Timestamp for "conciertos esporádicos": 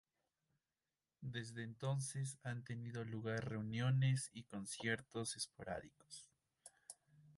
4.45-6.31